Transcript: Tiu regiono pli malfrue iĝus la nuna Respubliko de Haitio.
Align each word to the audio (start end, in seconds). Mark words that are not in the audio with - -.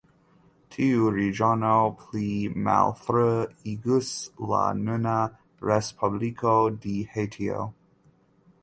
Tiu 0.75 1.09
regiono 1.17 1.73
pli 1.99 2.29
malfrue 2.69 3.37
iĝus 3.75 4.11
la 4.55 4.63
nuna 4.81 5.15
Respubliko 5.73 6.57
de 6.87 6.97
Haitio. 7.15 7.67